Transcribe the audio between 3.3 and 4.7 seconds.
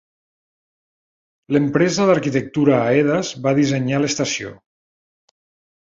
va dissenyar l'estació.